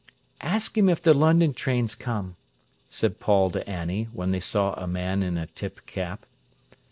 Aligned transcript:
"Ask 0.41 0.75
him 0.75 0.89
if 0.89 0.99
the 0.99 1.13
London 1.13 1.53
train's 1.53 1.93
come," 1.93 2.35
said 2.89 3.19
Paul 3.19 3.51
to 3.51 3.69
Annie, 3.69 4.05
when 4.05 4.31
they 4.31 4.39
saw 4.39 4.73
a 4.73 4.87
man 4.87 5.21
in 5.21 5.37
a 5.37 5.45
tip 5.45 5.85
cap. 5.85 6.25